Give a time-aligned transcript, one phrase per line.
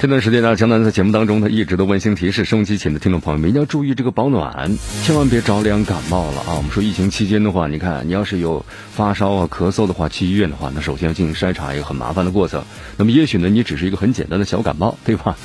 [0.00, 6.56] 这段时间呢，江南在节目当中呢，一直都温馨提示收音机前的听众朋友们，一定要注意这个保暖，千万别着凉感冒了啊！
[6.56, 12.64] 我们说疫情期间的话，你看你要是有发烧啊、咳嗽的话，去医院的话，那首先要进行筛查，一个很麻烦的过程。
[12.96, 15.36] 那么也许呢，你只是一个很简单的小感冒，对吧？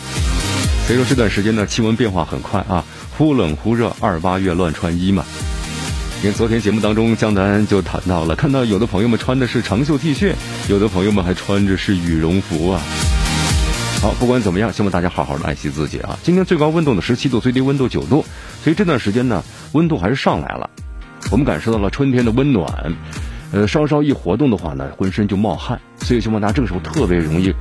[0.88, 2.85] 所以说这段时间呢，气温变化很快啊，
[3.18, 5.26] 忽冷忽热，二八月乱穿衣嘛。
[6.24, 10.32] 因为昨天节目当中，江南就谈到了，看到有的朋友们穿的是长袖 T 恤，
[10.70, 12.82] 有的朋友们还穿着是羽绒服啊。
[14.05, 16.20] 好，不管怎么样，希望大家好好的爱惜自己啊！
[16.21, 18.23] 今天最高温度呢十七度，最低温度九度，
[18.63, 20.70] 所以这段时间呢温度还是上来了，
[21.31, 22.93] 我们感受到了春天的温暖。
[23.51, 27.51] 呃，稍稍一活动的话呢，浑身就冒汗，所以希望大家这个时候特别容易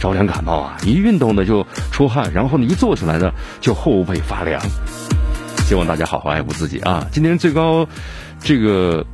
[0.00, 0.78] 着凉感冒啊！
[0.86, 4.58] 一运动呢就出汗，然后呢一坐起来呢就后背发凉。
[5.66, 7.06] 希望大家好好爱护自己啊！
[7.12, 7.86] 今天最高
[8.42, 9.04] 这个。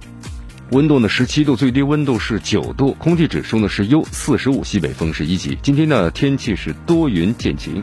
[0.73, 5.57] 温度呢十七度，最低温度是九度，空气指数呢是优，四十五，西北风是一级。
[5.63, 7.81] 今天的天气是多云见晴。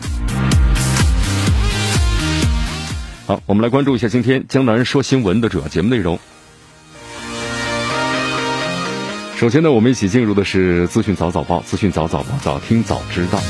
[3.26, 6.20] 好，我们来关注一下今天江南说新闻的主要节目内容。
[9.38, 13.42] 首先呢，我们一起进入的是资讯早早报，资讯早早报，早听早知道。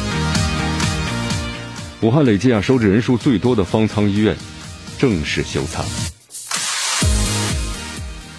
[2.02, 4.38] 武汉累计啊收治人数最多的方舱医院
[5.00, 5.84] 正式休舱。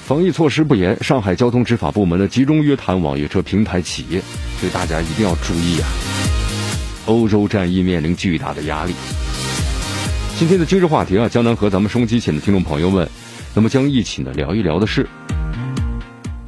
[0.04, 4.20] 防疫措施不严，上海交通执法部门呢集中约谈网约车平台企业，
[4.58, 5.88] 所以大家一定要注意啊！
[7.06, 8.92] 欧洲战役面临巨大的压力。
[10.38, 13.08] 今天的今日话题啊，江南和咱们收机前的听众朋友们，
[13.54, 15.08] 那么将一起呢聊一聊的是，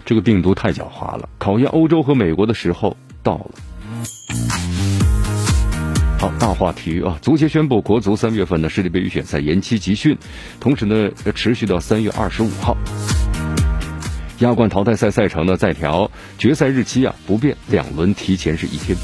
[0.04, 3.50] 这个病毒太狡猾了，考验欧洲和美国的时候到了。
[6.18, 10.18] 好，大话题啊，足协宣布国足三月份的世界杯预选赛延期集训，
[10.60, 12.76] 同时呢持续到三月二十五号。
[14.40, 18.96] 亚冠淘汰赛赛程呢再调，决赛日期啊不变，两轮提前是一天。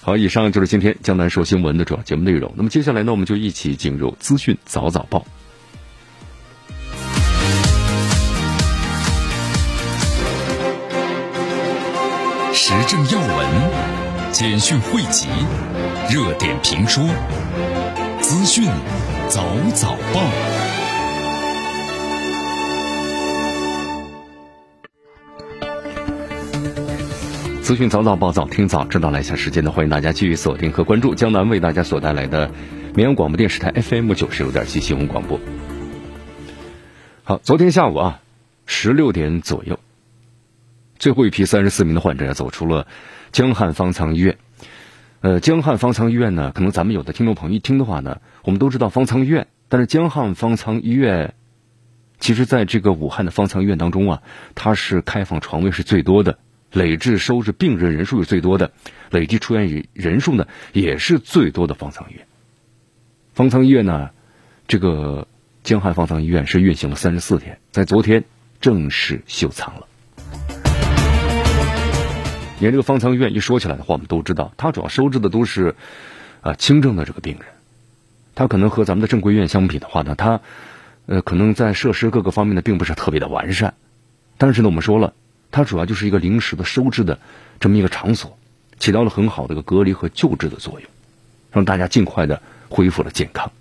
[0.00, 2.52] 好，以上就是今天江南说新闻的主要节目内容。
[2.56, 5.24] 那么接下来呢，我们就一起进入资讯早早报，
[12.52, 13.48] 时政要闻、
[14.30, 15.26] 简讯汇集、
[16.08, 17.02] 热点评说、
[18.20, 18.68] 资讯
[19.28, 19.42] 早
[19.74, 20.73] 早报。
[27.64, 32.50] 资讯早早报早听早知道来下时间呢，欢迎大家继续锁定和关注江南为大家所带来的
[32.94, 35.40] 绵阳广播电视台 FM 九十六点七新闻广播。
[37.22, 38.20] 好，昨天下午啊，
[38.66, 39.80] 十六点左右，
[40.98, 42.86] 最后一批三十四名的患者走出了
[43.32, 44.36] 江汉方舱医院。
[45.22, 51.32] 呃，江汉方舱医院呢，可能咱们有的听众朋友一听的话呢，我们都知道方舱医院，但是江汉方舱医院，
[52.20, 54.22] 其实在这个武汉的方舱医院当中啊，
[54.54, 56.36] 它是开放床位是最多的。
[56.74, 58.72] 累计收治病人人数是最多的，
[59.10, 62.26] 累计出院人人数呢也是最多的方舱医院。
[63.32, 64.10] 方舱医院呢，
[64.66, 65.28] 这个
[65.62, 68.24] 江汉方舱医院是运行了三十四天，在昨天
[68.60, 69.86] 正式休舱了。
[72.58, 75.76] 你看这个方舱医院一说起来的话，我们都知道，它主要收治的都是
[76.40, 77.46] 啊轻症的这个病人，
[78.34, 80.40] 它可能和咱们的正规医院相比的话呢，它
[81.06, 83.74] 呃可能在设施各个方面呢并不是特别的完善，
[84.38, 85.14] 但是呢我们说了。
[85.54, 87.20] 它主要就是一个临时的收治的
[87.60, 88.36] 这么一个场所，
[88.80, 90.90] 起到了很好的一个隔离和救治的作用，
[91.52, 93.52] 让大家尽快的恢复了健康。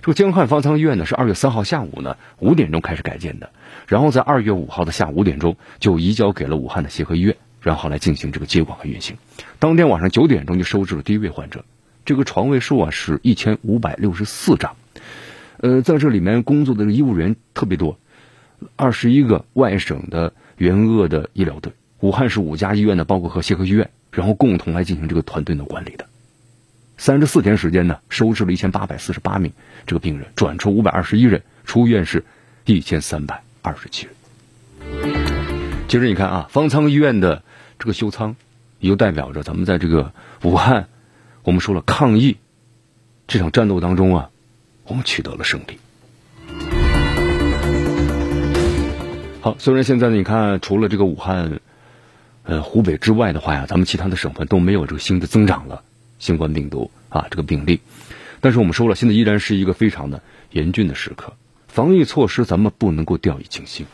[0.00, 3.50] 这个江汉方舱医院呢，是二月三号下午呢五点钟开始改建的，
[3.86, 9.18] 然后在二月五号的下午五点钟就移交给了武汉的协和医院，然后来进行这个接管和运行。
[9.58, 11.62] 当天晚上九点钟就收治了第一位患者，
[12.06, 14.76] 这个床位数啊是一千五百六十四张，
[15.58, 17.98] 呃，在这里面工作的医务人员特别多，
[18.76, 20.32] 二十一个外省的。
[20.64, 21.70] 援鄂的医疗队，
[22.00, 26.06] 武汉市五家医院呢，包括和协和医院，然后共同来进行这个团队的管理的。
[26.96, 29.52] 三十四天时间呢，收治了一千八百四十八名
[29.86, 32.24] 这个病人，转出五百二十一人，出院是
[32.64, 34.14] 一千三百二十七人。
[35.86, 37.42] 其实你看啊，方舱医院的
[37.78, 38.34] 这个修舱，
[38.80, 40.14] 也就代表着咱们在这个
[40.44, 40.88] 武汉，
[41.42, 42.38] 我们说了抗疫
[43.26, 44.30] 这场战斗当中啊，
[44.86, 45.78] 我们取得了胜利。
[49.44, 51.60] 好，虽然现在呢，你看除了这个武汉、
[52.44, 55.82] 呃湖北之外的话呀，咱们其他的省份都没有这个新的增长了
[56.18, 57.80] 新冠病毒啊这个病例，
[58.40, 61.34] 但是我们说了，现在依然是一个非常的严峻的时刻，
[61.68, 63.84] 防疫措施咱们不能够掉以轻心。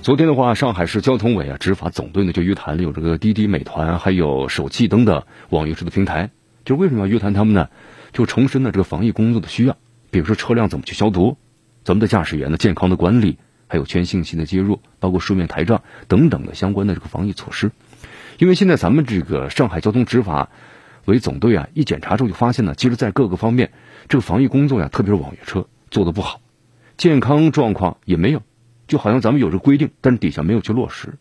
[0.00, 6.30] 昨天的话，上海市交通委啊执法总队呢就约谈了有这个滴滴、美团还有首汽等等网约车的平台，
[6.64, 7.68] 就为什么要约谈他们呢？
[8.14, 9.76] 就重申了这个防疫工作的需要，
[10.10, 11.36] 比如说车辆怎么去消毒，
[11.90, 17.72] 咱们的驾驶员的健康的管理，还有全信息的接入，包括书面台账等等的相关的这个防疫措施。
[18.38, 20.50] 因为现在咱们这个上海交通执法
[21.06, 23.72] 委总队啊一检查之后就发现呢，其实在各个方面
[24.06, 26.40] 这个防疫工作呀，特别是网约车做的不好，
[26.96, 28.40] 健康状况也没有。
[28.86, 31.18] 就好像咱们有这规定，但是底下没有去落实。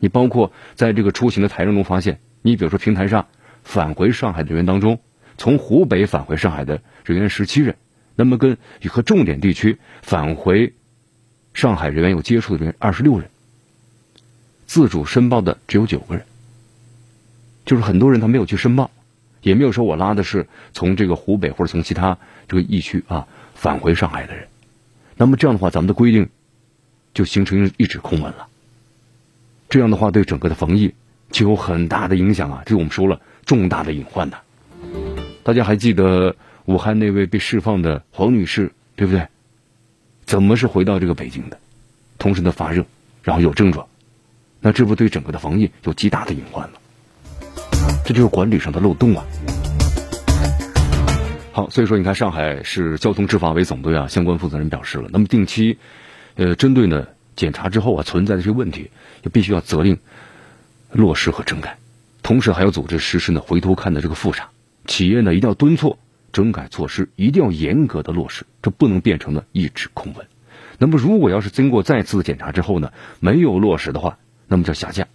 [0.00, 3.28] 你包括在这个出行的台账中发现，你比如说平台上
[3.62, 4.98] 返回上海的人员当中，
[5.38, 7.76] 从湖北返回上海的人员十七人，
[8.16, 8.58] 那么跟
[8.88, 10.72] 和重点地区返回
[11.54, 13.30] 上海人员有接触的人二十六人，
[14.66, 16.24] 自主申报的只有九个人。
[17.64, 18.90] 就是很多人他没有去申报，
[19.42, 22.18] 也没有说我拉的是从这个湖北或者从其他
[22.48, 24.48] 这个疫区啊返回上海的人。
[25.16, 26.28] 那么这样的话，咱们的规定。
[27.14, 28.46] 就形成一纸空文了。
[29.70, 30.92] 这样的话，对整个的防疫
[31.30, 32.62] 就有很大的影响啊！
[32.66, 34.36] 这我们说了，重大的隐患呐。
[35.42, 36.36] 大家还记得
[36.66, 39.26] 武汉那位被释放的黄女士，对不对？
[40.24, 41.58] 怎么是回到这个北京的？
[42.18, 42.84] 同时呢发热，
[43.22, 43.86] 然后有症状，
[44.60, 46.80] 那这不对整个的防疫有极大的隐患了？
[48.04, 49.24] 这就是管理上的漏洞啊！
[51.52, 55.78] 好，所以说你看，上海市交通执法委总队啊，相关负责人表示了，那么定期。
[56.34, 58.90] 呃，针对呢检查之后啊存在的这些问题，
[59.22, 59.96] 就必须要责令
[60.92, 61.78] 落实和整改，
[62.22, 64.48] 同时还要组织实施呢回头看的这个复查，
[64.86, 65.96] 企业呢一定要敦促
[66.36, 70.26] 整改措施，一定要严格的落实，这不能变成了一纸空文。
[70.76, 75.08] 那么如果要是经过再次检查之后呢没有落实的话，那么就下架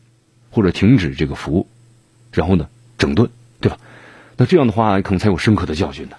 [0.49, 1.67] 或者停止这个服务，
[2.33, 3.29] 然后呢整顿，
[3.59, 3.77] 对吧？
[4.35, 6.15] 那这样的话可能才有深刻的教训呢。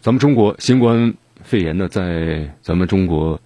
[0.00, 3.40] 咱们中国新冠肺炎呢，在咱们中国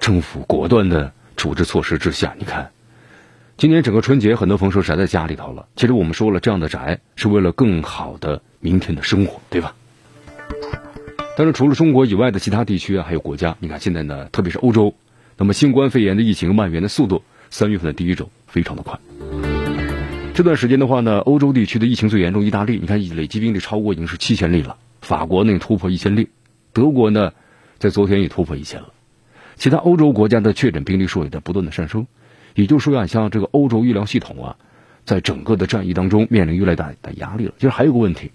[0.00, 2.72] 政府果断的处置措施之下，你看，
[3.56, 5.68] 今年整个春节，很多朋友说宅在家里头了。
[5.76, 9.76] 其实我们说了，这样的宅是为了更好的明天的生活，对吧？
[11.36, 14.94] 但是除了中国以外的其他地区啊，还有国家，你看现在呢，特别是欧洲，
[15.36, 18.98] 那么新冠肺炎的疫情蔓延的速度，三月份的第一周非常的快。
[20.34, 24.78] 这段时间的话呢，欧洲地区的疫情最严重，意大利，你看累计病例超过已经是七千例了。
[25.00, 26.28] 法国呢突破一千例，
[26.72, 27.32] 德国呢
[27.78, 28.88] 在昨天也突破一千了，
[29.54, 32.08] 其他欧洲国家的确诊病例数也在不断的上升，
[32.54, 34.56] 也就是说啊，像这个欧洲医疗系统啊，
[35.04, 37.54] 在整个的战役当中面临越来越大的压力了。
[37.58, 38.30] 其实还有个问题，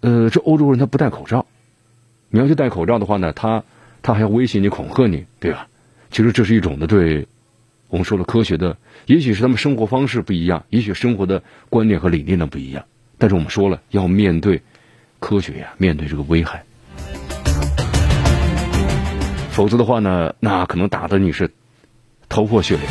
[0.00, 1.46] 呃，这欧洲人他不戴口罩，
[2.28, 3.64] 你要去戴口罩的话呢，他
[4.02, 5.68] 他还要威胁你、恐吓你，对吧？
[6.10, 7.26] 其实这是一种的对
[7.88, 8.76] 我们说了科学的，
[9.06, 12.84] 也许是他们生活方式不一样，也许生活的观念和理念呢不一样，
[13.18, 14.60] 但是我们说了要面对。
[15.20, 16.62] 科学呀，面对这个危害，
[19.50, 21.50] 否则的话呢，那可能打的你是
[22.34, 22.84] 头破血流。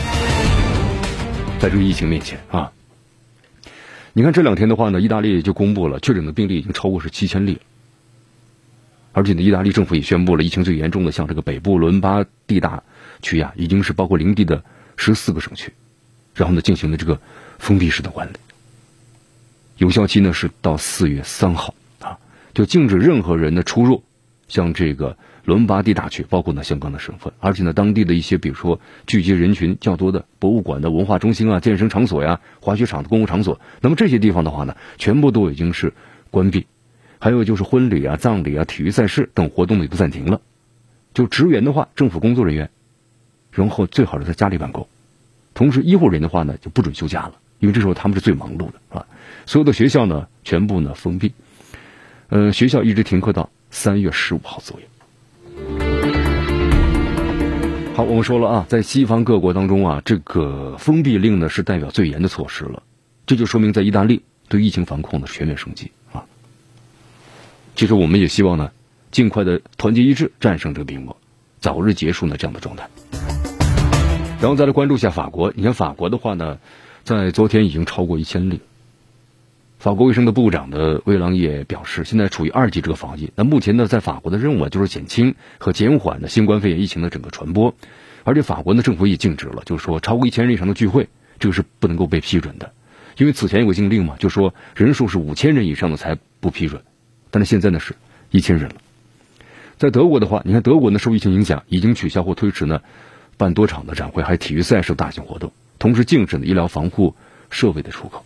[1.60, 2.72] 在这个疫情面前啊，
[4.14, 7.60] 你看这两天的话呢，意大利就公布了确诊的病例已经超过是七千例了，
[9.12, 12.82] 而且呢，意大利政府也宣布了疫情最严重的像这个北部伦巴第大
[13.22, 14.64] 区呀，已经是包括邻地的
[14.96, 15.74] 十四个省区，
[16.34, 17.20] 然后呢，进行了这个
[17.60, 18.38] 封闭式的管理，
[19.76, 22.18] 有效期呢是到四月三号啊。
[22.54, 24.02] 就禁止任何人的出入，
[24.48, 35.94] 像这个伦巴第大区，包括呢香港的省份，而且呢当地的一些，比如说聚集人群较多的博物馆的文化中心啊、健身场所呀、滑雪场的公共场所，那么这些地方的话呢，全部都已经是
[36.32, 36.66] 关闭。
[37.20, 40.42] 还有就是婚礼啊、葬礼啊、体育赛事等活动也都暂停了。
[41.14, 42.70] 就职员的话，政府工作人员，
[43.52, 44.88] 然后最好是在家里办公。
[45.54, 49.06] 同时，医护人员的话呢，就不准休假了，因为这时候他们是最忙碌的啊。
[49.46, 51.34] 所有的学校呢，全部呢封闭。
[52.30, 54.86] 呃，学校一直停课到三月十五号左右。
[57.96, 62.82] 好，我们说了啊，在西方各国当中啊，这个封闭令呢是代表最严的措施了，
[63.28, 66.26] 这就说明在意大利对疫情防控的全面升级啊。
[67.76, 68.72] 其实我们也希望呢，
[69.12, 71.16] 尽快的团结一致战胜这个病魔，
[71.60, 72.90] 早日结束呢这样的状态。
[74.42, 76.58] 然后再来关注一下法国，你看法国的话呢，
[77.04, 78.60] 在昨天已经超过一千例。
[79.84, 83.34] 法国卫生的部长的威朗也表示，现在处于二级这个防疫。
[83.36, 87.76] 那目前呢，在法国的任务啊，就是减轻和减缓的新冠肺炎疫情的整个传播。
[88.24, 92.72] 而且法国呢，政府也禁止了，就是说超过一千人以上的聚会，这个是不能够被批准的。
[93.18, 96.82] 因为此前有个禁令嘛，就说人数是五千人以上的才不批准。
[97.30, 97.94] 但是现在呢是
[98.32, 98.76] 一千人了。
[99.78, 102.80] 在德国的话，你看德国呢受疫情影响，已经取消或推迟呢
[103.36, 107.18] 办多场的展会，还有体育赛事大型活动，同时禁止呢医疗防护
[107.50, 108.24] 设备的出口。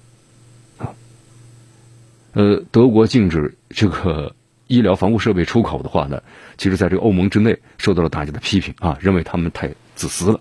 [2.37, 4.35] 呃，德国禁止这个
[4.67, 6.21] 医疗防护设备出口的话呢，
[6.55, 10.39] 其实在这个欧盟之内受到了大家的批评啊，认为他们太自私了。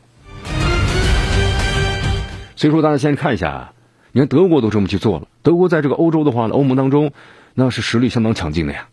[2.54, 3.72] 所以说，大家先看一下啊，
[4.12, 7.12] 你看德国都这么去做了，德国在这个欧洲的话呢，欧盟当中。
[7.54, 8.88] 那是实力相当强劲的呀，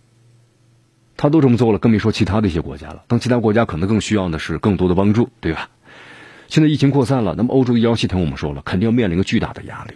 [1.17, 3.03] 他都这么做了，更别说其他的一些国家了。
[3.07, 5.69] 当其他国家可能更需要的是更多的帮助，对吧？
[6.47, 9.95] 现在疫情扩散了，那么欧洲医疗系统我们说了，肯定要面临个巨大的压力。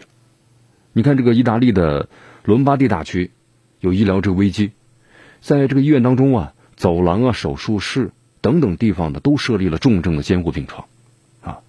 [0.92, 2.10] 你看这个意大利的
[2.48, 3.32] 伦巴第大区
[3.82, 4.72] 有医疗这个危机，
[5.42, 10.88] 在这个医院当中啊，走廊啊、手术室等等地方呢，都设立了重症的监护病床
[11.42, 11.60] 啊。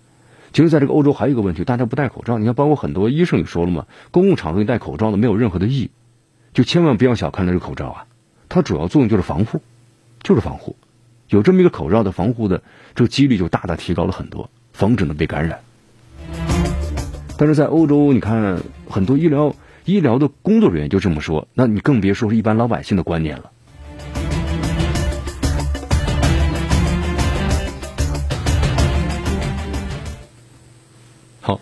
[0.52, 2.38] 其实，在这个欧洲还有一个问题，大家不戴口罩。
[2.38, 5.90] 你看，包括很多医生也说了嘛，公共场合你戴口罩呢，没有任何的意义。
[6.54, 8.06] 就千万不要小看这个口罩啊，
[8.48, 9.60] 它主要作用就是防护，
[10.22, 10.76] 就是防护。
[11.28, 12.62] 有这么一个口罩的防护的，
[12.94, 15.58] 这个几率就大大提高了很多，防止呢被感染。
[17.36, 19.56] 但是在欧洲，你看很多医疗
[19.88, 23.50] 医疗的工作人员就这么说，那你更别说是一般老百姓的观念了。
[31.40, 31.58] 好，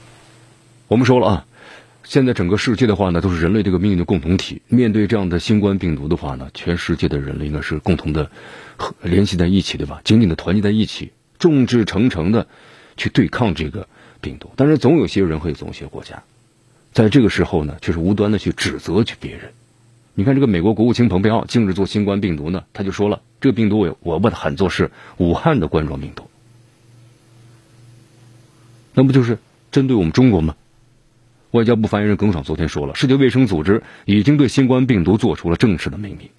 [0.88, 1.46] 我们说了啊。
[2.02, 4.60] 现在整个世界的话呢，都是人类这个命运的共同体。
[4.66, 8.28] 面对这样的新冠病毒的话呢，全世界的人类应该是共同的
[9.02, 10.00] 联系在一起，对吧？
[10.02, 12.44] 紧紧的团结在一起，众志成城的
[12.96, 13.86] 去对抗这个
[14.20, 14.50] 病毒。
[14.56, 16.20] 但是总有些人和总有些国家，
[16.96, 19.52] 在这个时候呢，却是无端的去指责去别人。
[20.14, 26.30] 你看这个美国国务卿蓬佩奥近日做新冠病毒呢，他就说了，这个病毒我我把它喊作是武汉的冠状病毒，
[28.94, 29.36] 那不就是
[29.70, 30.56] 针对我们中国吗？
[31.50, 36.30] 外交部发言人耿爽昨天说了，世界卫生组织已经对新冠病毒做出了正式的命名。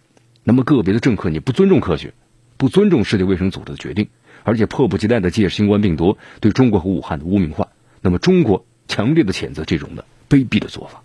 [0.43, 2.15] 那么个别的政客你不尊重科学，
[2.57, 4.07] 不尊重世界卫生组织的决定，
[4.41, 7.67] 而且迫不及待的借新冠病毒对中国和武汉的污名化，
[8.01, 11.01] 那么中国强烈的谴责这种的卑鄙的做法。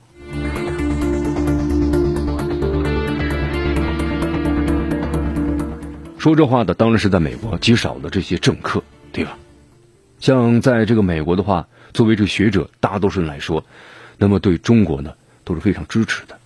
[6.19, 9.37] 说这话的当然是在美国极少的这些政客，对吧？
[10.21, 13.65] 像在这个美国的话，作为这个学者，大多数人来说。
[14.19, 15.13] 那么对中国呢
[15.43, 16.39] 都是非常支持的，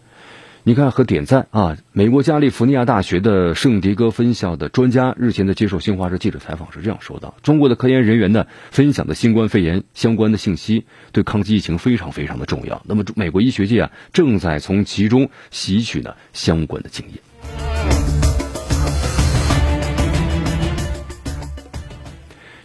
[0.68, 1.76] 你看和点赞啊！
[1.92, 12.82] 美国加利福尼亚大学的圣迭戈分校的专家日前在接受新华社记者采访时这样说道：“中国的科研人员呢分享的新冠肺炎相关的信息，对抗击疫情非常非常的重要。
[12.84, 17.20] 那么美国医学界啊正在从其中吸取呢相关的经验。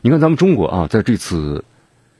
[0.01, 1.63] 你看咱们中国啊，在这次。”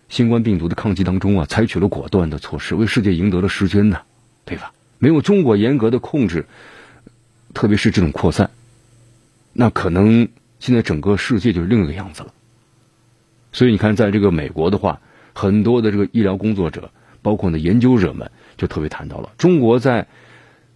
[0.10, 3.98] 新冠病毒的抗击当中啊，采取了果断的措施，为世界赢得了时间呢，
[4.46, 4.74] 对吧？
[5.02, 6.46] 没有中国严格的控制，
[7.56, 8.52] 特别是这种扩散，
[9.52, 10.28] 那可能
[10.60, 12.32] 现在整个世界就是另一个样子了。
[13.52, 15.02] 所以你看，在这个美国的话，
[15.34, 16.92] 很多的这个医疗工作者，
[17.24, 20.06] 包括呢研究者们，就特别谈到了中国在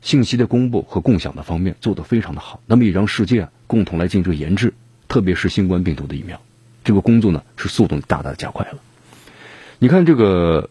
[0.02, 2.60] 信息的公布和共享的方面做得非常的好。
[2.66, 4.74] 那么也让世界共同来进行研制，
[5.08, 6.42] 特别是新冠病毒的疫苗，
[6.84, 8.80] 这个工作呢是速度大大加快了。
[9.78, 10.70] 你看这个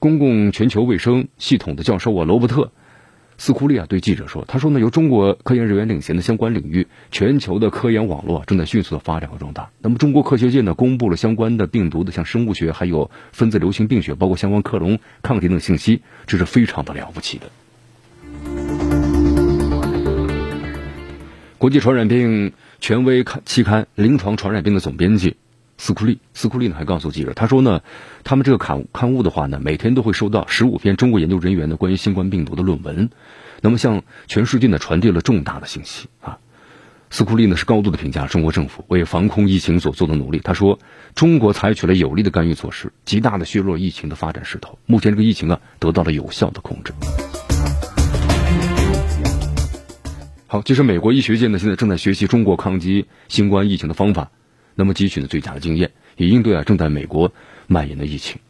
[0.00, 2.72] 公共全球卫生系统的教授啊，罗伯特
[3.36, 9.70] 斯库利啊，对记者说：“他说呢，由中国科研人员领衔的相关领域，全球的科研网络正在迅速的发展和壮大。
[9.80, 17.50] 那么，中国科学界呢，公布了相关的病毒的，像生物学，还有分子流行病学，包括相关克隆抗体等信息，这是非常的了不起的。
[21.58, 25.36] 国际传染病权威刊期刊《临床传染病》的总编辑。”
[25.80, 27.80] 斯库利，斯库利呢还告诉记者，他说呢，
[28.22, 33.08] 他们这个刊刊物的话呢，每天都会收到十五篇中国研究人员的关于新冠病毒的论文，
[33.62, 36.36] 那么向全世界呢传递了重大的信息啊。
[37.08, 40.78] 斯库利呢是高度的评价中国政府为防控疫情所做的努力，他说，
[41.14, 46.92] 中国采取了有力的干预措施，极大的削弱疫情的发展势头，目前这个疫情啊得到了有效的控制。
[50.46, 54.30] 好，其实美国医学界呢现在正在学习中国抗击新冠疫情的方法。
[54.80, 57.34] 那么汲取了最佳的经验，以应对啊正在美国
[57.66, 58.40] 蔓延的疫情。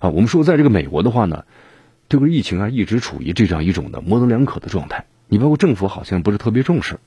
[0.00, 1.44] 啊，我们说在这个美国的话呢，
[2.08, 5.06] 这个疫情啊一直处于这样一种的模棱两可的状态。
[5.28, 6.98] 你包括政府好像不是特别重视，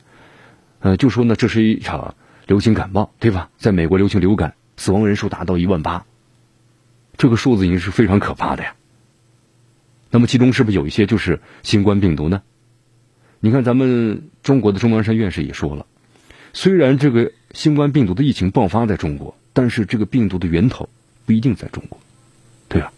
[0.80, 2.16] 呃，就说呢这是一场
[2.48, 3.50] 流行感冒，对吧？
[3.58, 6.06] 在美国流行流感，死亡人数达到一万八，
[7.18, 8.76] 这个数字已经是非常可怕的呀。
[10.10, 12.42] 那么其中是不是有一些就是新冠病毒呢？
[13.42, 15.86] 你看咱们中国的钟南山院士也说了。
[16.54, 20.90] 虽然这个新冠病毒的疫情爆发在中国，但是这个病毒的源头
[21.26, 22.00] 不一定在中国，
[22.68, 22.92] 对吧？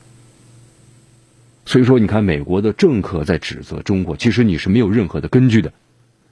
[1.65, 1.83] 所以。
[1.83, 5.73] 说，你看美国的政客在指责中国，其实你是没有任何的根据的。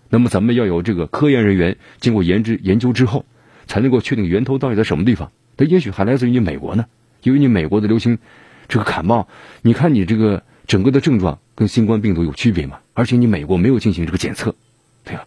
[0.10, 3.26] 那么咱们要有这个科研人员经过研制研究之后，
[3.68, 5.32] 才能够确定源头到底在什么地方。
[5.58, 6.86] 它也许还来自于你美国呢，
[7.24, 8.20] 因为你美国的流行
[8.68, 9.28] 这个感冒，
[9.62, 12.80] 你看你这个整个的症状跟新冠病毒有区别吗？
[12.94, 14.56] 而且你美国没有进行这个检测，
[15.04, 15.26] 对吧？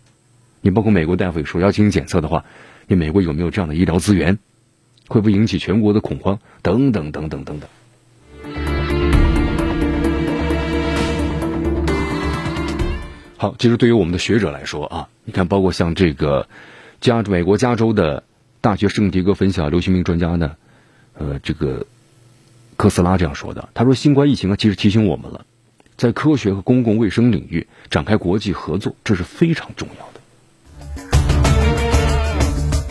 [0.62, 2.44] 你包括美国大夫也说要进行检测的话，
[2.88, 4.38] 你美国有没有这样的医疗资源？
[5.08, 6.38] 会不会引起全国的恐慌？
[6.62, 7.68] 等等等等等等。
[13.36, 16.48] 好，其实对于我们的学者来说啊，你看，包括像这个
[17.00, 18.22] 加美国加州的
[18.60, 20.56] 大学圣迭戈分校流行病专家呢，
[21.14, 21.86] 呃，这个
[22.76, 23.68] 科斯拉这样说的。
[23.74, 25.44] 他说，新冠疫情啊，其实提醒我们了，
[25.96, 30.05] 在科学和公共卫生领域展开国际合作，这是非常重要。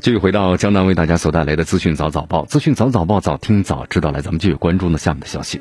[0.00, 4.12] 继续回到江南为大家所带来的资讯早早报，资讯早早报，早听早知道。
[4.12, 5.60] 来，咱们继续关注呢下面的消息。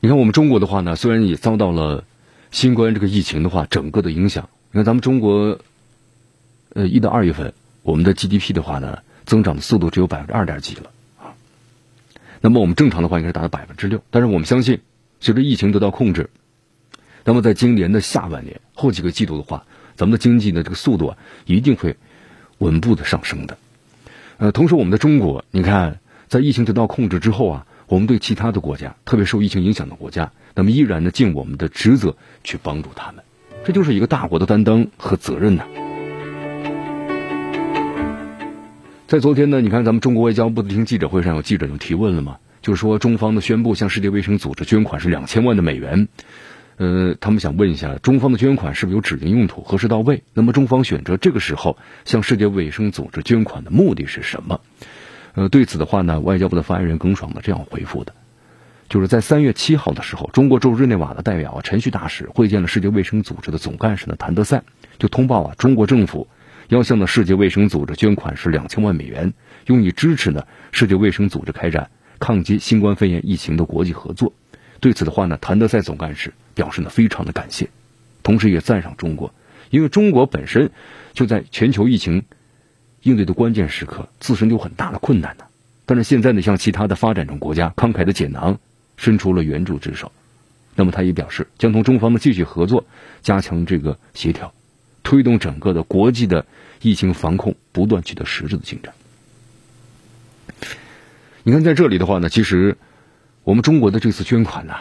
[0.00, 2.04] 你看，我们中国的话呢，虽然也遭到了
[2.50, 4.50] 新冠这个疫情的话整个的影响。
[4.70, 5.58] 你看，咱们中国，
[6.74, 11.32] 呃，一到二月份，我们的 GDP 的话呢，增长的速度只有百分之二点几了啊。
[12.42, 14.80] 那么我们正常的话应该是达到百分之六，但是我们相信，
[15.20, 16.28] 随着疫情得到控制，
[17.24, 19.64] 那么在今年的下半年后几个季度的话，
[19.96, 21.96] 咱们的经济的这个速度啊，一定会
[22.58, 23.58] 稳步的上升的。
[24.38, 25.98] 呃，同时我们的中国，你看，
[26.28, 27.66] 在疫情得到控制之后啊。
[27.88, 33.22] 我们对其他的国家，特别受疫情影响的国家，那么依然呢尽我们的职责去帮助他们，
[33.64, 35.62] 这就是一个大国的担当和责任呐。
[39.06, 46.08] 在昨天呢，你看咱们中国外交部的听记者会上，有记者就提问了嘛，就是说中方的宣布向世界卫生组织捐款是两千万的美元，
[46.76, 50.22] 呃，他们想问一下，中方的捐款是不是有指定用途，何时到位？
[50.34, 54.60] 那么中方选择这个时候向世界卫生组织捐款的目的是什么？
[55.34, 58.14] 呃，对此的话呢，外交部的发言人耿爽呢这样回复的，
[58.90, 64.62] 就是在三月七号的时候，中国驻日内瓦的代表陈旭大使会见了世界卫生组织的总干事呢谭德赛，
[64.98, 66.28] 就通报啊，中国政府
[66.68, 69.32] 要向呢世界卫生组织捐款是两千万美元，
[69.66, 74.34] 用以支持呢世界卫生组织开展抗击新冠肺炎疫情的国际合作。
[74.80, 77.68] 对此的话呢，谭德赛总干事表示呢非常的感谢，
[78.22, 79.34] 同时也赞赏中国，
[79.70, 80.70] 因为中国本身
[81.12, 82.24] 就在全球疫情。
[83.02, 85.44] 应对的关键时刻，自身有很大的困难呢。
[85.84, 88.58] 但是现在呢，向其他的发展中国家慷慨的解囊，
[88.96, 90.10] 伸出了援助之手。
[90.74, 92.84] 那么他也表示，将同中方的继续合作，
[93.22, 94.52] 加强这个协调，
[95.04, 96.46] 推动整个的国际的
[96.82, 98.92] 疫情防控不断取得实质的进展。
[101.44, 102.76] 你看，在这里的话呢，其实
[103.46, 104.74] 我们中国的这次捐款呢。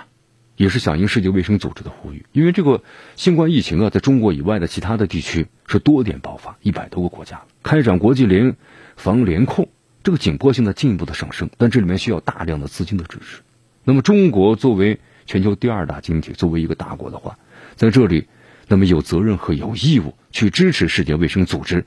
[0.55, 2.81] 也是响应世界卫生组织的呼吁，因为这个
[3.17, 8.55] 新冠疫情啊，在中国以外的其他的地区是多点爆发，一百多个国家开展国际联
[8.95, 9.67] 防联控，
[10.01, 13.41] 这个紧迫性的进一步的上升，但这里面需要大量的资金的支持。
[13.83, 17.37] 那么，中国作为全球第二大经济，作为一个大国的话，
[17.75, 18.29] 在这里，
[18.69, 21.85] 那么有责任和有义务去支持世界卫生组织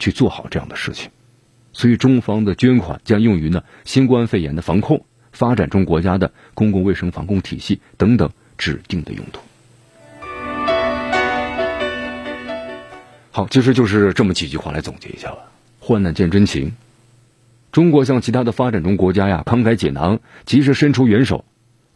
[0.00, 1.12] 去做好这样的事情。
[1.72, 5.06] 所以，中方的捐款将用于呢新冠肺炎的防控。
[5.40, 9.40] 发展中国家的公共卫生防控体系等等指定的用途。
[13.30, 15.38] 好，其实就是这么几句话来总结一下吧。
[15.78, 16.72] 患难见真情，
[17.72, 21.46] 中国向其他的发展中国家呀慷慨解囊，及时伸出援手，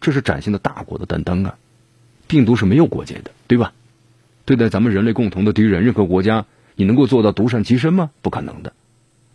[0.00, 1.58] 这是展现的大国的担当啊。
[2.26, 3.74] 病毒是没有国界的，对吧？
[4.46, 8.10] 对待咱们人类共同的敌人，任何国家你能够做到独善其身吗？
[8.22, 8.72] 不可能的。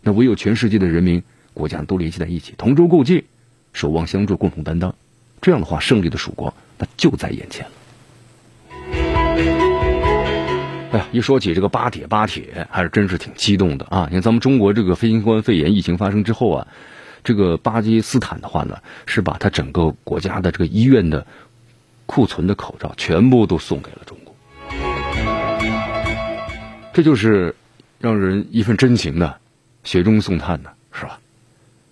[0.01, 1.21] 那唯有全世界的人民、
[1.53, 3.25] 国家都联系在一起，同舟共济。
[3.73, 4.93] 守望相助，共同担当，
[5.41, 7.71] 这样的话，胜利的曙光那就在眼前了。
[10.91, 14.07] 哎呀，一说起这个巴铁，巴铁还是真是挺激动的啊！
[14.09, 16.67] 你看，咱们中国这个新冠肺炎疫情发生之后啊，
[17.23, 21.27] 这个巴基斯坦的话呢，是把他整个国家的这个医院的
[22.07, 24.35] 库存的口罩全部都送给了中国，
[26.91, 27.55] 这就是
[27.99, 29.37] 让人一份真情的
[29.83, 31.19] 雪中送炭呢，是吧？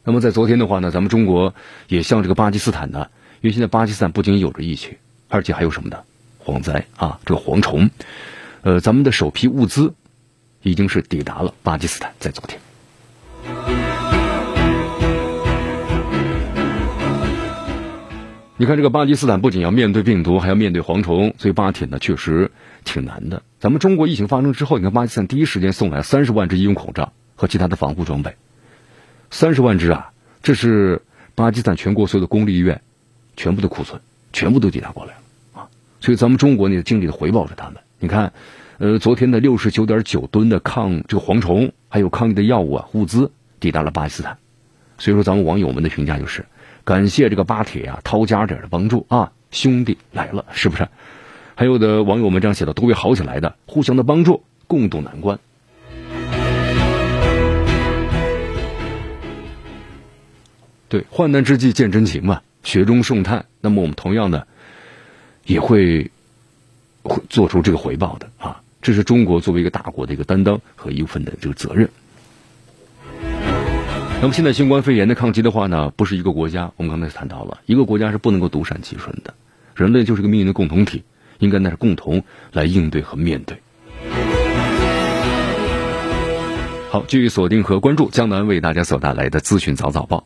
[0.08, 1.54] 那么在昨天的话呢咱们中国
[1.90, 3.10] 也向这个巴基斯坦呢
[3.42, 4.96] 因为现在巴基斯坦不仅有着疫情
[5.28, 5.98] 而且还有什么呢？
[6.46, 7.90] 蝗灾啊这个蝗虫。
[8.62, 9.96] 呃咱们的首批物资
[10.62, 12.58] 已经是抵达了巴基斯坦在昨天。
[18.56, 22.50] 你看这个巴基斯坦不仅要面对病毒还要面对蝗虫所以巴铁呢确实
[22.86, 23.44] 挺难的。
[23.60, 28.38] 咱们中国疫情发生之后你看巴基斯坦第一时间送来三十万只医用口罩和其他的防护装备。
[29.32, 30.12] 三十万只啊，
[30.42, 31.02] 这是
[31.36, 32.82] 巴基斯坦全国所有的公立医院
[33.36, 34.02] 全部的库存，
[34.34, 35.68] 全部都抵达过来了啊。
[36.00, 37.76] 所以咱们中国呢，尽力的回报着他们。
[38.00, 38.34] 你看，
[38.78, 44.38] 呃，昨天的六十九点九吨的抗这个蝗虫还有抗疫的药物啊物资抵达了巴基斯坦，
[44.98, 46.46] 所以说咱们网友们的评价就是。
[46.84, 50.88] 感谢这个巴铁呀，掏家底的帮助啊，兄弟来了，是不是？
[51.54, 55.38] 还有的网友们这样写的，都会好起来的，互相的帮助，共度难关。
[60.90, 63.46] 对，患难之际见真情嘛，雪中送炭。
[63.60, 64.48] 那么我们同样的
[65.46, 66.10] 也会
[67.04, 71.90] 会做出这个回报的啊，这是中国作为一个大国的一个担当和一部分的这个责任。
[74.20, 79.34] 那么现在新冠肺炎的抗击的话呢，不是一个国家，我们刚才谈到了，一个国家是不能够独善其身的，
[79.76, 81.04] 人类就是个命运的共同体，
[81.40, 83.58] 应该那是共同来应对和面对。
[86.90, 90.26] 好，继续锁定和关注江南为大家所带来的资讯早早报，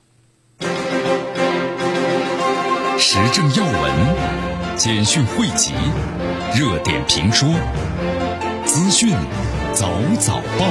[3.04, 5.74] 时政要闻、简讯汇集、
[6.56, 7.50] 热点评说、
[8.64, 9.10] 资讯
[9.74, 10.68] 早早报。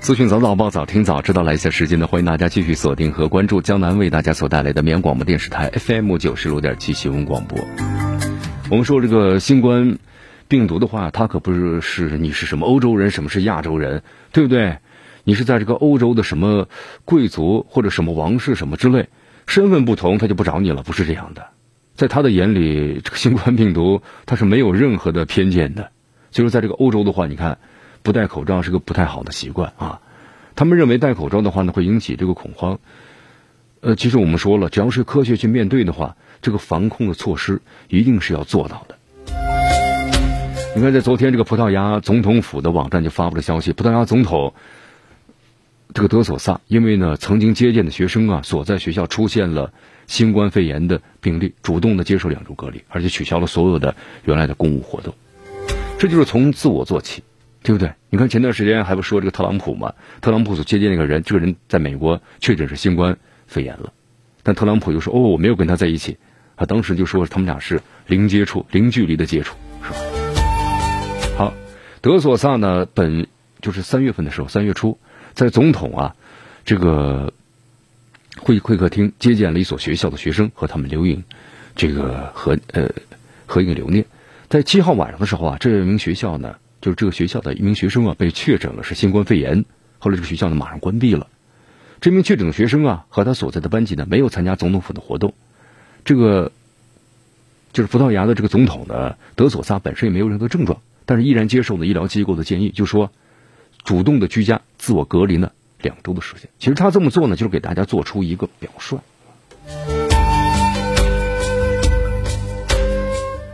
[0.00, 1.42] 资讯早早报，早听早知道。
[1.42, 7.58] 来一下时间呢，欢迎大家继续锁定和关注江南为大家所带来的绵阳广播电视台 FM 九十六点七新闻广播。
[8.70, 9.98] 我们说这个新冠
[10.48, 14.78] 病毒的话，它可不是是你是什么欧洲人，什么是亚洲人，对不对？
[15.30, 16.66] 你是在这个欧洲的什么
[17.04, 19.08] 贵族或者什么王室什么之类，
[19.46, 21.46] 身份不同，他就不找你了，不是这样的。
[21.94, 25.92] 在他的眼里，这个新冠病毒他是没有任何的偏见的。
[26.32, 27.58] 就是在这个欧洲的话，你看。
[28.02, 30.00] 不戴口罩是个不太好的习惯啊！
[30.56, 32.78] 他们认为戴口罩的话呢，会引起这个恐慌。
[33.82, 38.96] 呃，其实我们说了，只要是科学去面对的话，这个防控的措施一定是要做到的。
[40.74, 44.54] 你看，在昨天这个葡萄牙总统府的网站就发布了消息，葡萄牙总统
[45.94, 49.72] 这个德索萨因为呢曾经接见的学生啊所在学校出现了
[50.06, 55.14] 新冠肺炎的病例，主动的接受两周隔离，而且取消了所有的原来的公务活动。
[55.98, 57.22] 这就是从自我做起。
[57.62, 57.92] 对不对？
[58.08, 59.92] 你看前段时间还不说这个特朗普嘛？
[60.22, 63.92] 特朗普所接见那个人，这个人在美国确诊是新冠肺炎了，
[64.42, 66.16] 但特朗普就说：“哦，我没有跟他在一起。”
[66.56, 69.96] 他当时就说他们俩是零接触、零距离的接触，是吧？
[71.36, 71.52] 好，
[72.00, 73.26] 德索萨呢，本
[73.60, 74.98] 就是三月份的时候，三月初
[75.40, 76.16] 在总统啊
[76.66, 77.32] 这个
[78.36, 81.24] 会会客厅接见了一所学校的学生，和他们留影
[81.74, 82.90] 这个合呃
[83.46, 84.04] 合影留念。
[84.50, 86.56] 在七号晚上的时候啊，这名学校呢。
[86.82, 89.66] 就是这个学校的一名学生啊，被确诊了是新冠肺炎。
[89.98, 91.26] 后来这个学校呢，马上关闭了。
[92.00, 95.34] 这名确诊的学生啊，和他所在的班级呢，没有参加总统府的活动。
[96.06, 96.52] 这个
[97.74, 103.12] 就是葡萄牙的这个总统呢，德索萨本身也没有任何症状，但是依然接受了医疗机构的建议，就说
[103.84, 106.48] 主动的居家自我隔离呢两周的时间。
[106.58, 108.98] 其实他这么做呢，就是给大家做出一个表率。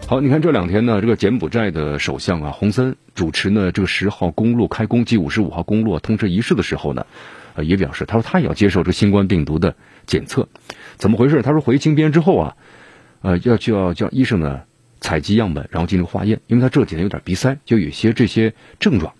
[0.07, 7.05] 好，你看这两天呢，这个柬埔寨的首相啊，洪森主持呢这个十号公路开工及五十五号公路通车仪式的时候呢，
[7.57, 9.75] 呃，也表示他说他也要接受这新冠病毒的
[10.07, 10.49] 检测，
[10.97, 11.43] 怎么回事？
[11.43, 12.57] 他说回金边之后啊，
[13.23, 14.63] 呃，要就要叫医生呢
[15.01, 19.13] 采集样本，然后进行化验，因为他这几天有点鼻塞，就有些这些症状。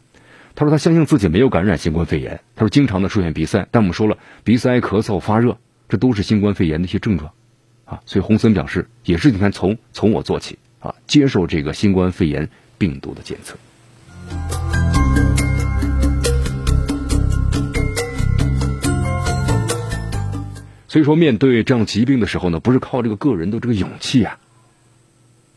[0.57, 7.31] 他说他相信自己没有感染新冠肺炎，他说经常的出现鼻塞，但我们说了，鼻塞、咳嗽、发热，这都是新冠肺炎的一些症状
[7.85, 10.59] 啊，所以洪森表示也是你看从从我做起。
[10.79, 13.57] 啊，接受这个新冠肺炎病毒的检测。
[20.87, 24.39] 所以说，面对这样疾病的时候呢，不是靠这个个人的这个勇气啊，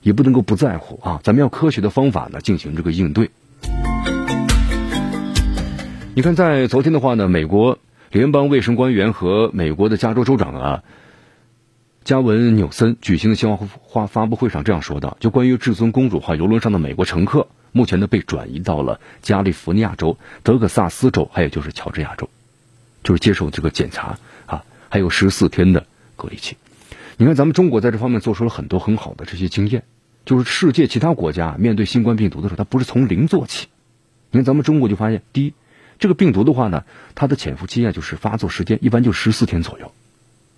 [0.02, 3.30] 也不能够不在乎啊，咱们要科学的方法呢进行这个应对。
[6.20, 7.80] 你看，在昨天的话呢，美国
[8.12, 10.84] 联邦卫生官员和美国的加州州长啊。
[12.04, 22.30] 加文纽森举行的新闻发发布会上这样说的：“就关于至尊公主号游轮上的美国乘客，目前呢被转移到了加利福尼亚州、德克萨斯州，还有就是乔治亚州，
[23.02, 25.86] 就是接受这个检查啊，还有十四天的
[26.18, 26.58] 隔离期。
[27.16, 29.86] 你看，咱们中国在这方面做出了很多很好的这些经验，
[30.26, 33.68] 就是世界其他国家面对新冠病毒的时候，它不是从零做起。
[34.32, 35.54] 你看，咱们中国就发现，第一，
[36.00, 39.92] 这个病毒的话呢，它的潜伏期啊，就是发作时间一般就十四天左右。”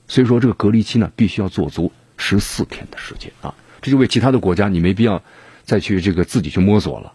[0.07, 3.55] 所以说，这个隔离期呢，必须要做足十四天的时间啊！
[3.81, 5.23] 这就为其他的国家，你没必要
[5.63, 7.13] 再去这个自己去摸索了，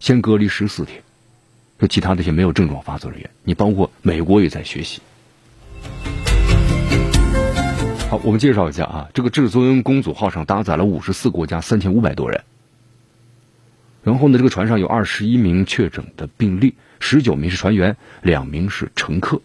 [0.00, 1.02] 先隔离十四天。
[1.78, 5.00] 就其他那些没有症状发作人员，你包括美国也在学习。
[8.10, 12.44] 好，我们介绍一下啊，这个至尊公主号上搭载了五十四国家三千五百多人，
[14.02, 19.40] 然后呢，这个船上有二十一名确诊的病例，十九名是船员，两名是乘客。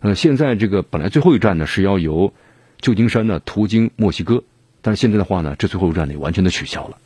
[0.00, 2.32] 呃，现在这个本来最后一站呢是要由
[2.80, 4.42] 旧金山呢途经墨西哥，
[4.80, 6.96] 但是现在的话呢，这最后一站呢完全的取消了。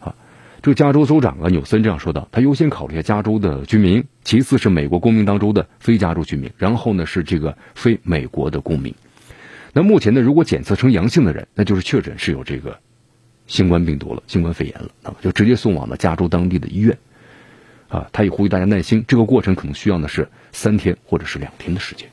[0.00, 0.14] 啊，
[0.60, 8.94] 这个加州州长啊纽森这样说道：，他优先考虑下加州的居民，其次是美国公民当中的非加州居民，然后呢是这个非美国的公民。
[9.72, 12.78] 那目前呢，如果检测成阳性的人，那就是确诊是有这个
[13.46, 16.98] 新冠病毒了，新冠肺炎了，那么就直接送往了加州当地的医院。
[17.88, 22.08] 啊，他也呼吁大家耐心，这个过程可能需要的是三天或者是两天的时间。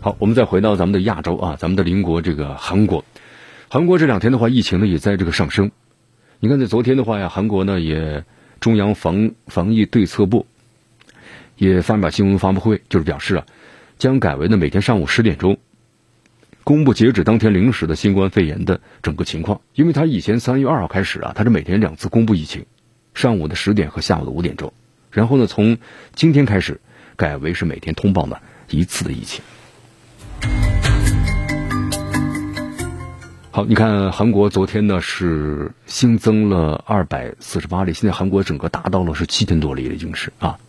[0.00, 3.04] 好，我们再回到咱们的亚洲啊，咱们的邻国这个韩国，
[3.68, 5.70] 韩国这两天的话，疫情呢也在这个上升。
[6.38, 8.24] 你看，在昨天的话呀，韩国呢也
[8.60, 10.46] 中央防防疫对策部
[11.56, 13.44] 也发表新闻发布会，就是表示啊，
[13.98, 15.58] 将改为呢每天上午十点钟。
[16.70, 22.64] 公布截止当天零时的新冠肺炎的整个情况，因为他以前三月二号开始啊，他是每天两次公布疫情，
[23.12, 24.72] 上午的十点和下午的五点钟，
[25.10, 25.78] 然后呢，从
[26.14, 26.80] 今天开始
[27.16, 28.36] 改为是每天通报呢
[28.68, 29.42] 一次的疫情。
[33.50, 40.60] 好，你看韩国昨天呢是新增了二百四十八例，现在韩国整个达到了是七千多例了，已经是啊，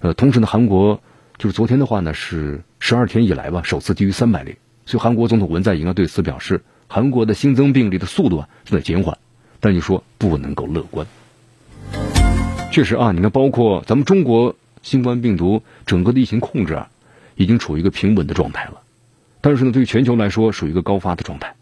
[0.00, 1.02] 呃，同时呢，韩国
[1.36, 4.56] 就是昨天的话呢是十二天以来吧首次低于三百例。
[4.86, 9.18] 所以，韩国总统文在寅啊对此表示，韩国的新增病例的速度啊正在减缓，
[9.58, 11.04] 但你说不能够乐观。
[12.70, 16.88] 确实啊，你看，包括咱们中国新冠病毒整个的疫情控制啊，
[17.34, 18.82] 已经处于一个平稳的状态了，
[19.40, 21.56] 但是呢，对于全球来说，属于一个高发的状态。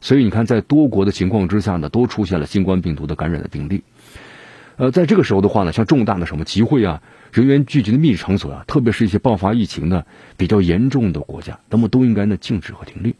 [0.00, 3.82] 所以你看，在多国的情况之下呢，都出现了新冠病毒的感染的病例。
[4.76, 7.02] 呃，在这个时候的话呢，像重大的什么集会啊。
[7.32, 10.04] 人员聚集的密集场所啊，特别是一些爆发疫情的
[10.36, 13.14] 比较严重的国家，那么都应该呢禁止和停令。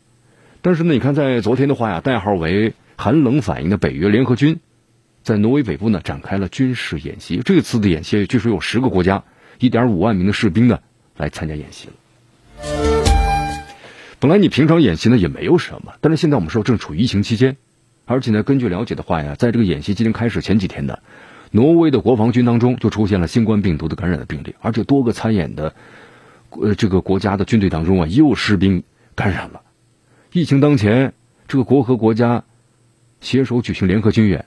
[0.62, 4.59] 但是呢，你看在昨天的话呀，代号为“寒冷反应”的北约联合军，
[5.23, 7.40] 在挪威北部呢展开了军事演习。
[7.44, 9.23] 这次的演习据说有十个国家、
[9.61, 10.81] 一点五万名的士兵呢
[11.16, 11.94] 来参加演习了。
[14.18, 17.57] 本来你平常演习呢也没有什么，但是现在我们说正处于疫情期间，
[18.07, 20.99] 而且呢，根据了解的话呀，在这个演习即将开始前几天呢。
[21.52, 25.74] 挪威的国防军当中就出现了新冠病毒的感染的病例，而且多个参演的，
[26.50, 28.84] 呃，这个国家的军队当中啊，也有士兵
[29.16, 29.60] 感染了。
[30.32, 31.12] 疫情当前，
[31.48, 32.44] 这个国和国家
[33.20, 34.44] 携手举行联合军演，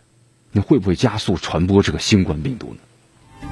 [0.54, 3.50] 你会不会加速传播这个新冠病毒呢？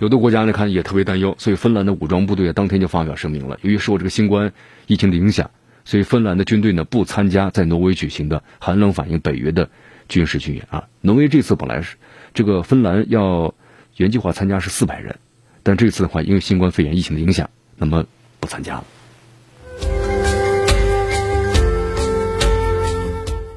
[0.00, 4.52] 有的国家呢，看也特别担忧，所以芬兰的武装部队啊，当天就发表声明了，由于受这个新冠
[4.86, 5.50] 疫情的影响。
[5.88, 9.70] 所以，芬兰的军队呢不参加在挪威举行的寒冷反应北约的
[10.06, 10.86] 军事军演啊。
[11.00, 11.96] 挪威这次本来是
[12.34, 13.54] 这个芬兰要
[13.96, 15.16] 原计划参加是四百人，
[15.62, 17.48] 但这次的话，因为新冠肺炎疫情的影响，
[17.78, 18.04] 那么
[18.38, 18.84] 不参加了。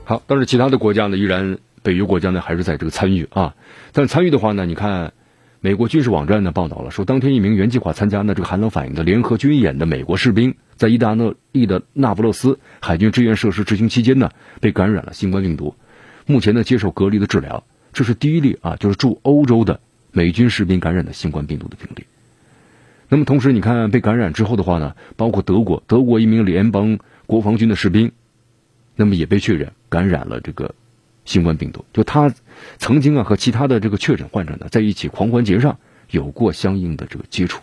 [0.06, 3.56] 好，但是其他的国家呢，依然北约国家呢还是在这个参与啊。
[3.91, 5.12] 但参与的话呢，你看
[5.60, 10.56] 美国军事网站呢报道了，说当天一名原计划参加呢这个寒冷反应的联合军演的美国士兵。
[10.82, 11.15] 在意大
[11.52, 15.76] 利的那不勒斯海军支援设施执行期间呢，被感染了新冠病毒，
[16.26, 17.63] 目前呢接受隔离的治疗。
[17.94, 19.80] 这是第一例啊，就是驻欧洲的
[20.12, 22.04] 美军士兵感染的新冠病毒的病例。
[23.10, 28.12] 那么同时，你看被感染之后的话呢，包括德国，德国一名联邦国防军的士兵，
[28.96, 30.74] 那么也被确认感染了这个
[31.26, 31.86] 新冠病毒。
[31.94, 32.34] 就他
[32.80, 35.78] 曾经啊和其他的这个确诊患者呢在一起狂欢节上
[36.10, 37.62] 有过相应的这个接触。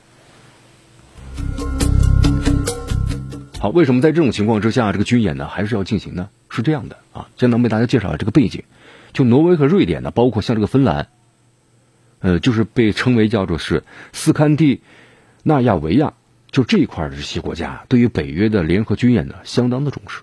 [3.60, 6.28] 好，为什么在这种情况之下，这个军演呢还是要进行呢？
[6.48, 8.62] 是这样的啊，先能为大家介绍一下这个背景。
[9.12, 11.08] 就挪威和瑞典呢，包括像这个芬兰，
[12.20, 14.80] 呃，就是被称为叫做是斯堪的
[15.42, 16.12] 纳亚维亚，
[16.52, 20.22] 就这一块的这些国家，对于北约的联合军演呢，相当的重视。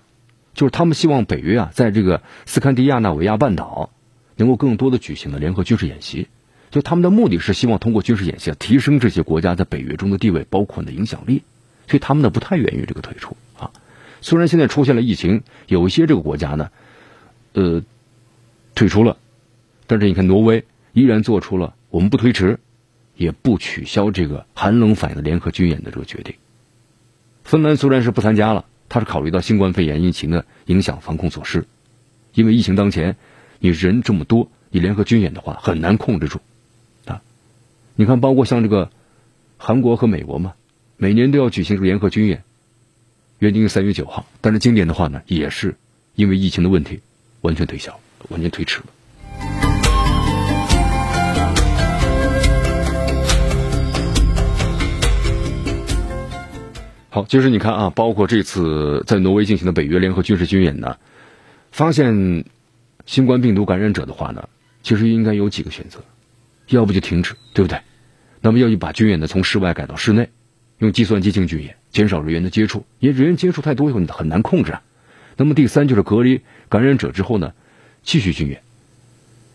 [0.54, 3.90] 就是他们希望北约啊，在这个斯堪的亚纳维亚半岛
[4.36, 6.28] 能够更多的举行的联合军事演习。
[6.70, 11.42] 就他们的目的是希望通过军事演习提升这些国家在北约中的地位，包括的影响力。
[11.86, 13.70] 所以他们呢不太愿意这个退出啊，
[14.20, 16.70] 虽然现在出现了疫情，有一些这个国家呢，
[17.52, 17.82] 呃，
[18.74, 19.16] 退出了，
[19.86, 22.58] 但是你看挪威依然做出了我们不推迟，
[23.16, 26.34] 也不取消这个寒冷反应的联合军演的这个决定。
[27.44, 31.64] 芬兰虽然是不参加了，他是考虑到新冠肺炎疫情的影响防控措施，
[32.34, 33.16] 因为疫情当前，
[33.60, 36.40] 你人这么多，你联合军演的话很难控制住
[37.04, 37.22] 啊。
[37.94, 38.90] 你看，包括像这个
[39.56, 40.54] 韩国和美国嘛。
[40.98, 42.42] 每年都要举行联合军演，
[43.38, 45.76] 原定三月九号，但是今年的话呢，也是
[46.14, 46.98] 因为疫情的问题，
[47.42, 48.86] 完全推销，完全推迟了。
[57.10, 60.96] 好，其实你看啊，包括这次在挪威进行的北约联合军事军演呢，
[61.72, 62.42] 发现
[63.04, 64.48] 新冠病毒感染者的话呢，
[64.82, 66.02] 其实应该有几个选择，
[66.68, 67.78] 要不就停止，对不对？
[68.40, 70.26] 那么要把军演呢从室外改到室内，
[70.78, 74.82] 用计算机进行军演，减少人员的接触，因为人员接触太多以后你很难控制啊。
[75.36, 77.52] 那么第三就是隔离感染者之后呢，
[78.02, 78.62] 继续军演，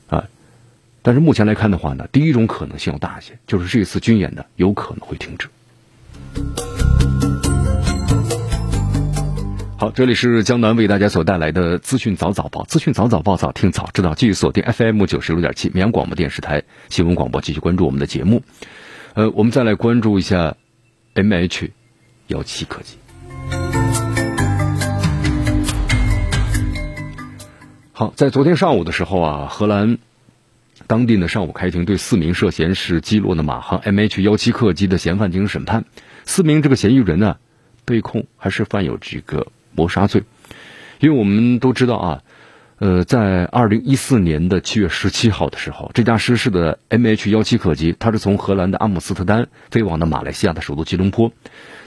[0.07, 0.27] 啊，
[1.01, 5.47] 但是目前来看的话呢，第一种可能性要大一些，就是这次军演呢有可能会停止。
[9.77, 14.13] 好，这里是江南为大家所带来的资讯早早报，资讯早早报，早听早知道。
[14.13, 18.43] 继续锁定 FM 九十六点七绵阳广播电视台新闻广播，继续关注我们的节目。
[19.15, 20.55] 呃，我们再来关注一下
[21.15, 21.69] MH
[22.27, 22.97] 幺七科技。
[27.91, 29.97] 好，在昨天上午的时候啊，荷兰
[30.87, 35.85] 当地呢上午开庭，对四名涉嫌是击落的马航 MH 幺七客机的嫌犯进行审判。
[36.25, 37.37] 四名这个嫌疑人呢，
[37.85, 39.47] 被控还是犯有这个。
[39.73, 40.23] 谋杀罪，
[40.99, 42.23] 因为我们都知道啊，
[42.81, 51.31] 呃，在二零一四年的七月十七号的时候，这架失事的 MH 幺七客机，它是从荷兰的阿姆斯特丹飞往的马来西亚的首都吉隆坡。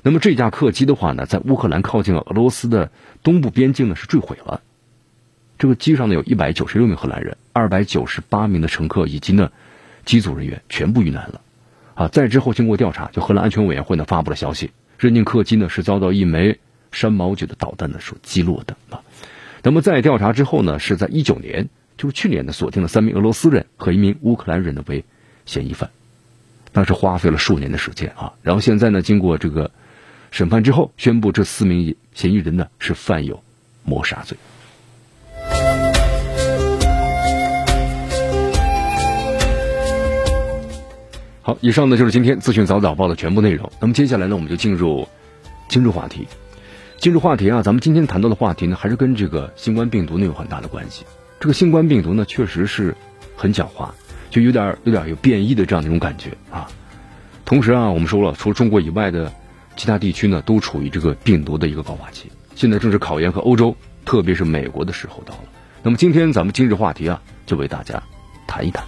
[0.04, 2.92] 那么这架客机的话呢，在乌克兰靠近俄罗斯的
[3.24, 4.62] 东部边境呢是坠毁了。
[5.58, 9.50] 这个机上呢有一百九十六名荷兰人，二百九十八名的乘客以及呢
[10.04, 11.40] 机组人员全部遇难了。
[11.96, 16.60] 啊，在之后经过调查，就荷兰安全委员会呢发布了消息，认定客机呢是遭到一枚。
[16.92, 19.02] 山毛榉的导弹呢所击落的啊，
[19.66, 25.06] 那么在调查之后呢，是在一九年，就是去年呢，锁定了三名俄罗斯人和一名乌克兰人的为
[25.46, 25.88] 嫌疑犯，
[26.74, 29.70] 那是花费了数年的时间啊，然后现在呢，经过这个
[30.30, 33.42] 审判之后，宣布这四名嫌疑人呢是犯有
[33.84, 34.36] 谋杀罪。
[41.40, 43.72] 好，以上呢就是今天资讯早早报的全部内容。
[43.80, 45.08] 那么接下来呢，我们就进入
[45.68, 46.28] 今日话题。
[47.04, 51.04] 进入话题啊，咱们今天谈到的话题呢，还是跟这个新冠病毒呢有很大的关系。
[51.38, 52.96] 这个新冠病毒呢，确实是
[53.36, 53.90] 很狡猾，
[54.30, 56.66] 就有点有点有变异的这样的一种感觉啊。
[57.44, 59.30] 同时啊，我们说了，除了中国以外的
[59.76, 62.32] 其他地区呢，都处于这个病毒的一个高发期。
[62.54, 65.44] 现在正是考研和欧洲，特别是美国的时候到了。
[65.82, 68.02] 那么今天咱们今日话题啊，就为大家
[68.46, 68.82] 谈一谈。